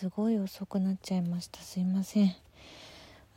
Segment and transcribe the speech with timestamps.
[0.00, 1.60] すごい遅くなっちゃいました。
[1.60, 2.34] すいません。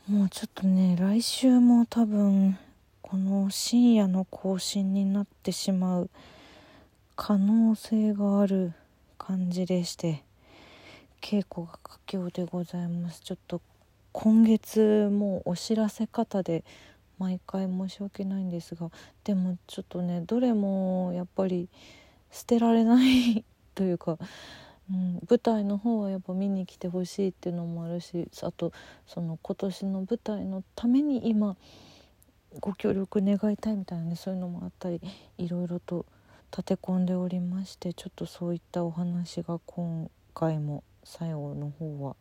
[0.07, 2.57] もうちょっとね来週も多分
[3.01, 6.09] この深夜の更新になってしまう
[7.17, 8.71] 可能性がある
[9.17, 10.23] 感じでして
[11.19, 13.19] 稽古が佳境でございます。
[13.19, 13.59] ちょっと
[14.13, 16.63] 今月もうお知らせ方で
[17.19, 18.89] 毎回申し訳ないんですが
[19.25, 21.67] でもちょっとねどれもやっぱり
[22.31, 23.43] 捨てられない
[23.75, 24.17] というか、
[24.91, 28.73] うん、舞台の方はやっぱ見に来てほしいっていうのもあるしあと
[29.07, 31.55] その今年の舞台のために今
[32.59, 35.01] ご協力願いたいみたいなねそういうのもあったり
[35.37, 36.05] いろいろと
[36.51, 42.15] 立て込んでおりましてちょっとそういったお話が今回も最後の方は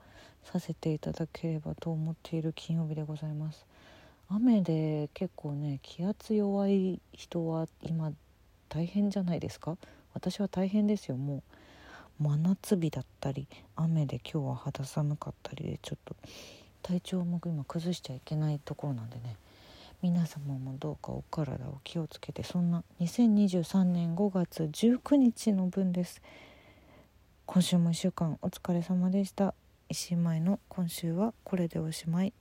[0.45, 3.66] させていただければと思っている金曜日でございます。
[4.29, 8.12] 雨で結構ね気圧弱い人は今
[8.70, 9.76] 大変じゃないですか？
[10.15, 11.42] 私は大変ですよもう
[12.22, 16.14] 真夏日だったり雨で今日は肌寒かったりでちょっと
[16.80, 19.37] 体調も今崩しちゃいけないところなんでね。
[20.02, 26.23] 皆様もどうかお体を気をつけてそんな2023年5月19日の分です。
[27.45, 29.54] 今週も1週間お疲れ様でした。
[29.88, 32.32] 石井舞の今週はこれでおしまい。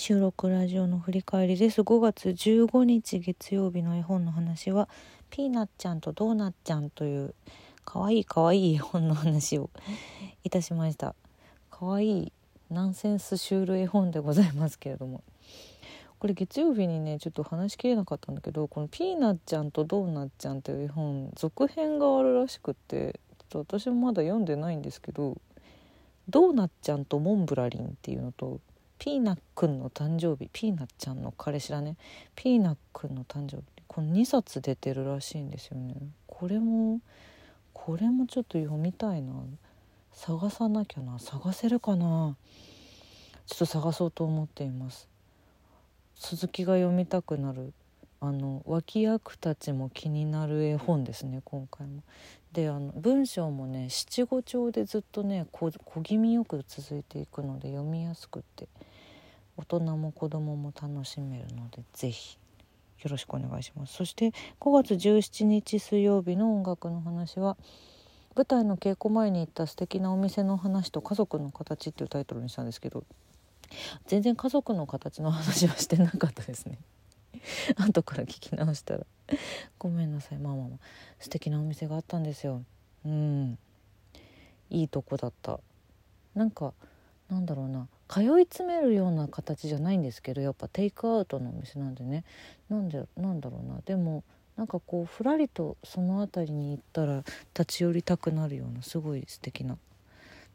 [0.00, 1.82] 収録ラジオの振り返りです。
[1.82, 4.88] 5月15日月曜日の絵本の話は
[5.28, 7.34] ピーナッちゃんとドーナッちゃんという
[7.84, 9.68] かわいいかわいい絵本の話を
[10.42, 11.14] いたしました。
[11.70, 12.32] かわいい
[12.70, 15.22] ナンセンスシュール絵本でございますけれども。
[16.18, 25.36] これ月曜日にねちょっと話しきれなかったんだけどこの「ピーナッちゃんとドーナッちゃん」という絵本続編があるらしくってちょっと私もまだ読んでないんですけど
[26.28, 28.60] 「ドーナッちゃんとモンブラリン」っていうのと
[29.00, 31.96] ピーナッくんの誕生日ピーナちゃんの彼氏だね。
[32.36, 33.62] ピーナッくんの誕生日。
[33.86, 35.94] この2冊出てるらしいんですよね。
[36.26, 37.00] これも
[37.72, 39.32] これもちょっと読みたいな。
[40.12, 41.18] 探さなきゃな。
[41.18, 42.36] 探せるかな。
[43.46, 45.08] ちょっと探そうと思っています。
[46.14, 47.72] 鈴木が読みたくなる。
[48.20, 52.02] あの脇役たちも気になる絵本ですね今回も。
[52.52, 55.70] であの文章もね七五調でずっとね小
[56.02, 58.68] 気味よく続いていくので読みやすくって。
[59.60, 62.38] 大人も子供も楽しめるので是非
[63.02, 63.94] よろしくお願いします。
[63.94, 67.58] そして5月17日水曜日の音楽の話は
[68.34, 73.04] 舞台の稽古前に行った素敵なお店の話と家族の形っていうタイトルにしたんですけど
[74.06, 76.78] 全然家族の形の話はしてなかったですね。
[77.76, 79.06] 後から聞き直したら
[79.78, 80.78] ごめんなさいママも
[81.18, 82.64] 素敵なお店があったんですよ。
[83.04, 83.58] うん。
[84.70, 85.60] いいとこだった。
[86.34, 86.72] なんか
[87.28, 87.88] なんだろうな。
[88.10, 92.24] 通い詰めるような形じゃないんですけどやっぱテイクアウトのお店なんでね。
[92.68, 93.80] なんでなんだろうな。
[93.84, 94.24] でも
[94.56, 97.22] なんかこうふらりとその辺りに行ったら
[97.56, 99.78] 立ち寄りたくなるようなすごい素敵な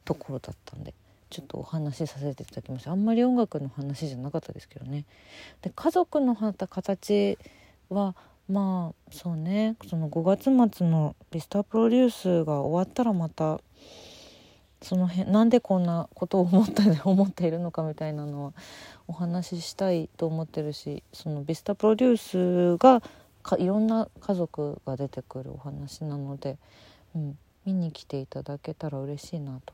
[0.03, 0.93] ところだったんで
[1.29, 2.91] ちょっとお話しさせていただきました。
[2.91, 5.05] あんまり音楽の話じゃなかったですけどね。
[5.61, 7.37] で家族の形
[7.89, 8.15] は
[8.49, 9.77] まあそうね。
[9.87, 13.61] その5月末のビスタープロデュースが終わったらまた
[14.81, 18.53] その辺なんでこんなことを思った 思っているのかみたいなのは
[19.07, 23.01] お話ししたいと思ってるしそのビスタプロデュースが
[23.41, 26.57] かいろんな家族が出てくるお話なので、
[27.15, 29.73] うん、見に来ていただけたら嬉しいなと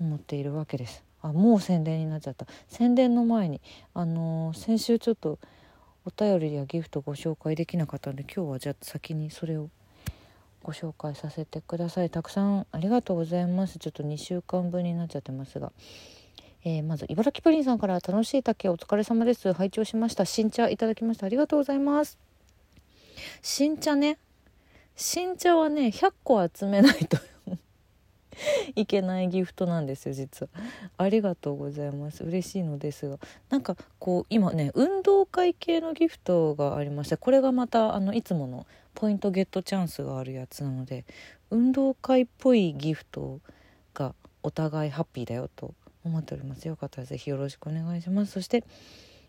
[0.00, 1.04] 思っているわけです。
[1.22, 3.60] あもう宣伝になっちゃった宣伝の前に
[3.92, 5.38] あのー、先週ちょっと
[6.06, 9.68] お便りやギフトご紹介できなかったんで今日はじゃあ先にそれを
[10.62, 12.10] ご紹介させてください。
[12.10, 13.78] たくさんありがとうございます。
[13.78, 15.72] ちょっと2週間分になっちゃってますが、
[16.64, 19.52] えー、まず茨城プリンさんから楽しい竹お疲れ様です。
[19.52, 20.24] 拝聴しました。
[20.24, 22.18] 新茶いただきましたありがとうございます。
[23.42, 24.18] 新茶ね。
[24.96, 27.16] 新茶はね100個集めないと
[28.76, 30.62] いけないギフトなんですよ実は。
[30.96, 32.24] ありがとうございます。
[32.24, 33.18] 嬉しいのですが。
[33.48, 41.04] なんかこう今ね運動会系のギフトがありましてこれがまたあのいつものポイントゲットチャンスがあるやつなので
[41.50, 43.40] 運動会っぽいギフト
[43.94, 45.74] がお互いハッピーだよと
[46.04, 46.66] 思っております。
[46.66, 48.32] よかったら是非よろしくお願いします。
[48.32, 48.64] そして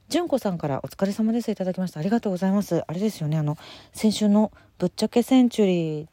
[0.09, 1.99] 純子さんからお疲れ様ですいただきました。
[1.99, 2.83] ありがとうございます。
[2.85, 3.57] あれですよねあの
[3.93, 6.07] 先週のぶっちゃけセンチュリー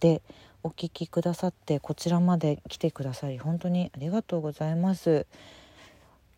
[0.00, 0.22] で
[0.66, 5.26] お聞きくださってこちらまで来てくださり本当にありがとうございます。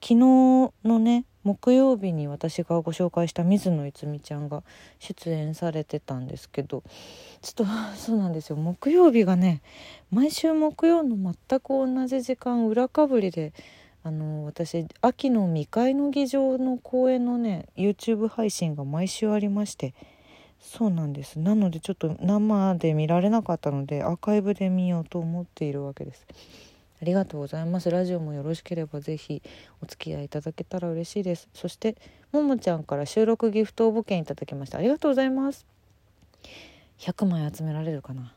[0.03, 0.17] 昨日
[0.85, 4.63] のね木曜日に私がご紹介した水野いつみちゃんが
[4.99, 6.83] 出演されてたんですけど
[7.41, 8.57] ちょっとそうなんですよ。
[8.57, 9.63] 木曜日がね
[10.11, 13.55] 毎週木曜の全く同じ時間裏かぶりで
[14.05, 19.95] あの私秋の未開の議場の公演のね YouTube 配信が毎週ありまして
[20.61, 21.39] そうなんです。
[21.39, 26.27] なのでちょっと生で見られなかったのでアーカイブで見ようと思っているわけです。
[27.01, 27.91] ありがとうございます。
[27.91, 29.43] ラジオもよろしければぜひ
[29.83, 31.49] お付き合いいただけたら嬉しいです。
[31.55, 31.97] そして
[32.33, 34.79] ももちゃんから収録ギフト募券いただきました。
[34.79, 35.67] ありがとうございます。
[36.99, 38.35] 100枚集められるかな。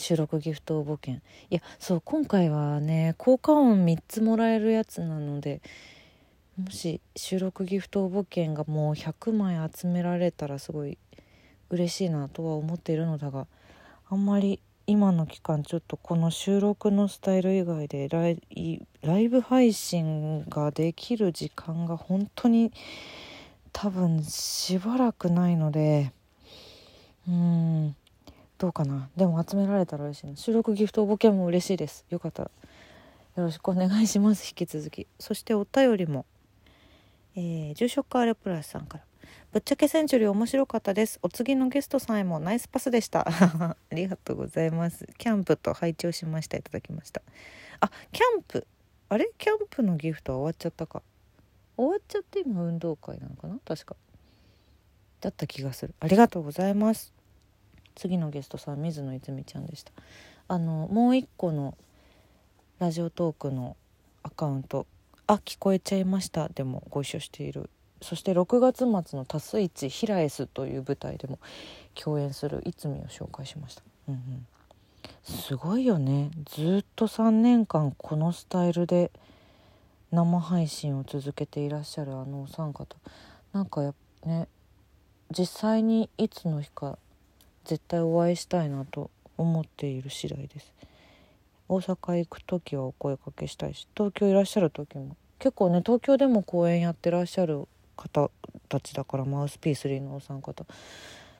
[0.00, 1.20] 収録ギフト募券
[1.50, 5.60] いやそう今回はね効果音3つもらえるやつなので
[6.56, 10.96] もし収録ギフト応募券がもう100枚集められたらすごい
[11.70, 13.46] 嬉しいなとは思っているのだが
[14.08, 22.72] あんまり今の期間ちょっとこの収録のスタイル以外でライライブ配信ができる時間が本当に
[23.72, 26.12] 多分しばらくないので
[27.28, 27.96] うん
[28.58, 29.08] どうかな。
[29.16, 30.36] でも集められたら嬉しいな。
[30.36, 32.04] 収録ギフト応募券も嬉しいです。
[32.10, 32.50] よかったら
[33.36, 34.46] よろしくお願いします。
[34.46, 35.06] 引き続き。
[35.18, 36.26] そしてお便りも。
[37.36, 39.04] えー、住職カーレプラスさんから。
[39.52, 41.18] ぶっちゃけセンチュリー面白かったです。
[41.24, 43.26] お次のゲストさんへもナイスパスでした。
[43.28, 45.08] ありがとうございます。
[45.18, 46.56] キャンプと拝聴しました。
[46.56, 47.20] いただきました。
[47.80, 48.64] あキャンプ。
[49.08, 49.28] あれ？
[49.38, 51.02] キャンプのギフトは終わっちゃったか。
[51.76, 53.58] 終わっちゃって今運動会なのかな？
[53.64, 53.96] 確か。
[55.20, 55.94] だった気がする。
[55.98, 57.12] ありがとうございます。
[57.96, 59.90] 次のゲストさん水野泉ちゃんでした。
[60.46, 61.76] あのもう一個の
[62.78, 63.76] ラジオトークの
[64.22, 64.86] アカウント。
[65.26, 66.48] あ聞こえちゃいました。
[66.50, 67.68] でもご一緒している。
[68.00, 71.38] そして6月末の「タスイチヒラエス」という舞台でも
[71.94, 74.46] 共演する逸見を紹介しました、うんうん、
[75.22, 76.30] すごいよね。
[76.46, 79.10] ずっと3年間このスタイルで
[80.10, 82.96] 生配信を続けていらっしゃるあのお三方。
[83.52, 83.94] なんかや
[84.24, 84.48] ね
[85.30, 86.98] 実際にいつの日か
[87.64, 90.72] 絶対お会いしたいなと思っている次第です。
[91.68, 95.16] 大阪行く時はお声かけしたいし東京いらっしゃる時も。
[95.38, 97.66] 結構ね東京でも公演やってらっしゃる
[98.00, 98.30] 方
[98.68, 100.64] たちだからマウスピー3のお三方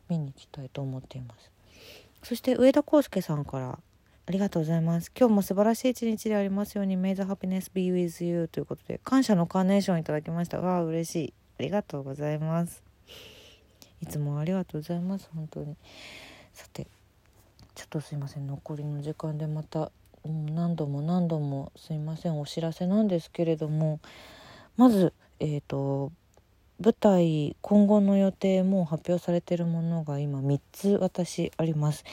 [0.09, 1.51] 見に行きたいと思っています。
[2.23, 3.79] そして上田康介さんから
[4.27, 5.11] ありがとうございます。
[5.19, 10.61] 今日も素晴らしい一日でありますように May the happiness be with you ということで感謝のカーネーションいただきました。
[10.61, 11.35] わあ嬉しい。
[11.59, 12.83] ありがとうございます。
[14.03, 15.31] いつもありがとうございます。
[15.35, 15.77] 本当に。
[16.53, 16.87] さて
[17.75, 18.47] ちょっとすいません。
[18.47, 19.91] 残りの時間でまた
[20.25, 22.39] うん何度も何度もすいません。
[22.39, 24.01] お知らせなんですけれども
[24.77, 26.13] まずえっ、ー、と
[26.83, 32.05] 舞台今後の予定も発表されているものが今3つ私あります。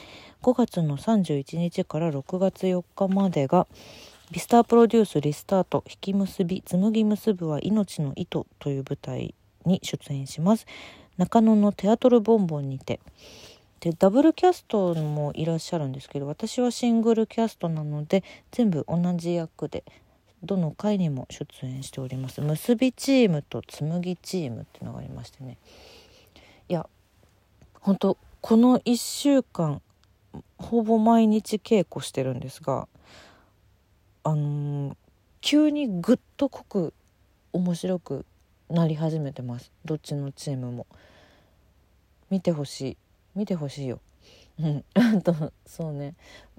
[0.42, 3.66] 5月の31日から6月4日までが
[4.30, 9.34] ビスタープロデュースリスタート引き結び紡ぎ結ぶは命の糸という舞台
[9.64, 10.66] に出演します。
[11.16, 13.00] 中野のテアトルボンボンにて。
[13.80, 19.84] でダブルキャストもいらっしゃるんですけど私はシングルキャストなので全部同じ役で
[20.42, 22.40] どの回にも出演しております。
[22.40, 25.58] 結びチームと紡ぎチームっていうのがありましてね。
[26.68, 26.88] いや
[27.80, 29.80] 本当この1週間
[30.58, 32.86] ほぼ毎日稽古してるんですが
[34.22, 34.96] あのー、
[35.40, 36.94] 急にぐっと濃く
[37.52, 38.26] 面白く
[38.68, 39.72] なり始めてます。
[39.84, 40.86] どっちのチームも。
[42.30, 42.96] 見てほしい。
[43.34, 44.00] 見てほしいよ。
[44.60, 46.14] うん、あとそうね。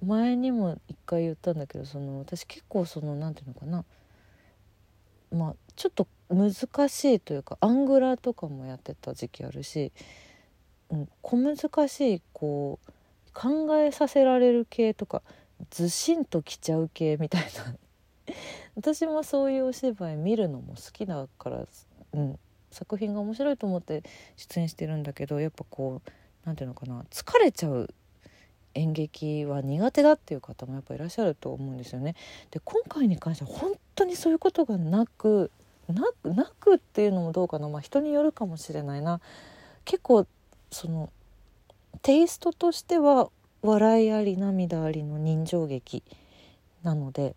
[0.06, 3.86] 前にも一回言ったんだけどその私結構その何て言うのかな。
[5.38, 6.54] まあちょっと難
[6.90, 9.92] しいというかアングラーとかもやってた時期あるし、
[10.90, 12.92] うん、小難しいこう
[13.34, 15.22] 考えさせられる系とか
[15.70, 17.76] ずしんときちゃう系みたいな。
[18.76, 21.66] 私もそういうお芝居見るのも好きだから、
[22.14, 22.40] うん、
[22.72, 24.04] 作品が面白いと思って
[24.38, 26.12] 出演してるんだけどやっぱこう
[26.50, 27.94] 何ていうのかな疲れちゃう
[28.74, 32.16] 演劇は苦手だっていう方もやっぱいらっしゃると思うんですよね。
[32.50, 35.52] で今回に関しては本当にそういうことがなく
[35.88, 39.22] なくなくっていうのもどうかな、まあ、人によるかもしれないな
[39.86, 40.26] 結構
[40.72, 41.12] その
[42.02, 43.30] テイストとしては
[43.62, 46.04] 笑いあり涙ありの人情劇
[46.82, 47.36] なので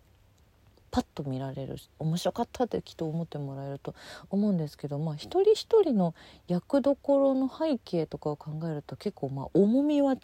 [0.93, 3.95] パッと見られる面白かったってきっと思ってもらえると
[4.29, 6.13] 思うんですけどまあ一人一人の
[6.47, 10.15] 役どころの背景とかを考えると結構まあ重みは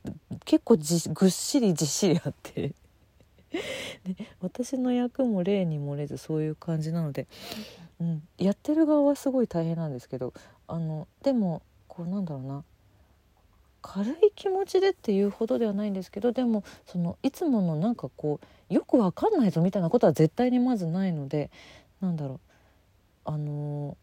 [0.45, 0.77] 結構
[1.15, 2.75] ぐっしりじっしりあって。
[4.05, 7.25] で私の役も例に漏れずそういう感じなので、
[7.99, 10.35] うん、やってる側はすごい大変なんですけど
[10.67, 12.63] あのでもこうなんだろうな。
[13.81, 21.50] 軽い気持ちでっていうほどではないんですけどでもそのいつものなんかこうよくわかんないぞみたいなことは絶対にまずないので
[22.01, 22.39] なんだろう
[23.25, 23.98] あの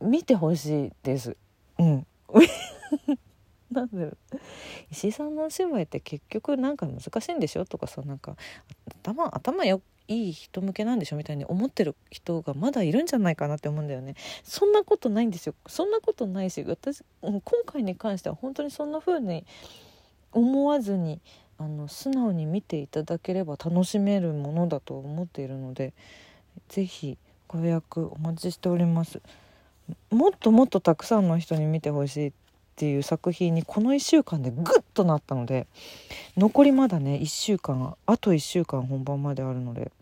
[0.00, 1.36] ー、見てほしいです。
[1.78, 2.06] うん、
[3.70, 4.16] なんだろう。
[4.90, 7.64] 石井さんのお芝居って結局なんか難しいんでしょ？
[7.64, 8.36] とかさなんか
[9.02, 14.16] 頭頭よいい人向けなんでしょみたいに思ってる人がまだいるんじゃないかなって思うんだよね。
[14.42, 15.54] そんなことないんですよ。
[15.66, 19.46] そんなことないし私今回に関しては本当にそんな風に
[20.32, 21.20] 思わずに
[21.58, 25.94] あの素直に見ていただければ楽しめるものだと思っているので
[26.68, 27.16] 是非
[27.48, 29.22] ご予約お待ちしております。
[30.10, 32.32] もっともっとたくさんの人に見てほしい
[32.74, 35.68] っていう作品にこの1週間でグッとなったので
[36.36, 39.92] 残りまだね1週間あと1週間本番まであるので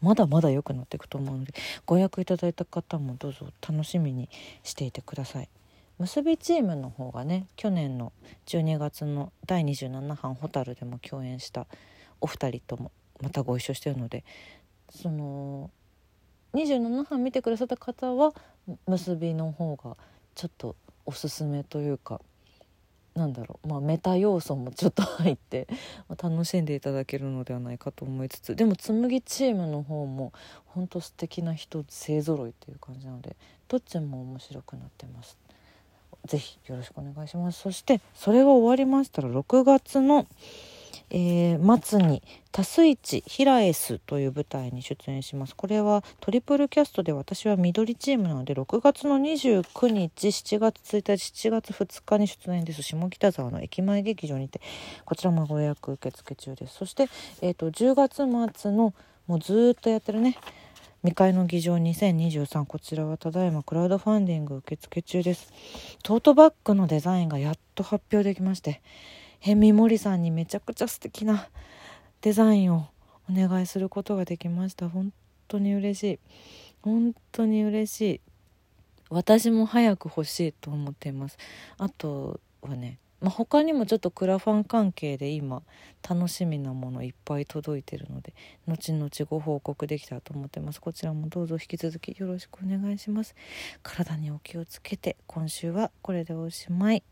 [0.00, 1.54] まだまだ良くなっていくと思うので
[1.86, 4.28] ご予約いただいた方もどうぞ楽しみに
[4.64, 5.48] していてください。
[6.00, 8.12] 結びチームの方がね去年の
[8.46, 11.68] 12月の第27版「蛍」でも共演した
[12.20, 12.90] お二人とも
[13.20, 14.24] またご一緒してるので
[14.90, 15.70] その
[16.54, 18.34] 27版見てくださった方は
[18.88, 19.96] 結びの方が
[20.34, 20.74] ちょっと
[21.06, 22.20] おすすめというか
[23.14, 25.68] なんだろうまあメタ要素もちょっと入って
[26.08, 30.32] 楽しんでいただけるのではないかと思いつつでも紬チームの方も
[30.66, 33.36] ほんと素敵な人勢ぞろいっていう感じなので
[33.68, 35.38] どっちも面白くなってます。
[36.26, 40.26] ぜひよろしくお願いしますそしてそれが終わりましたら6月の
[41.14, 45.54] えー、末に「多数一ヒラエス」という舞台に出演します。
[45.54, 52.82] これはトリプルキャストで私は緑チームなので6月の29日7月1日7月2日に出演です。
[52.82, 54.62] 下北沢の駅前劇場にて
[55.04, 56.76] こちらもご予約受付中です。
[56.76, 57.08] そして、
[57.42, 58.94] えーと、10月末の
[59.26, 60.38] もうずっとやってるね
[61.02, 65.52] 未開の議場2023こちらはただいまクラウドファンディング受付中です。
[66.02, 68.80] トートバッグのデザインがやっと発表できまして
[69.42, 71.48] ヘミモリさんにめちゃくちゃ素敵な
[72.20, 72.86] デザインを
[73.28, 74.88] お願いすることができました。
[74.88, 75.12] 本
[75.48, 76.18] 当に嬉しい。
[76.82, 78.20] 本当に嬉しい。
[79.10, 81.38] 私も早く欲しいと思っています。
[81.76, 85.62] あとはねまあ、他にもちょっとクラファン関係で今
[86.08, 88.34] 楽しみなものいっぱい届いてるので
[88.68, 90.80] 後々ご報告できたらと思ってます。
[90.80, 93.34] こちらもどうぞ引き続きよろしくお願いします。
[93.82, 97.02] 体にお気をつけて今週はこれでおしまい。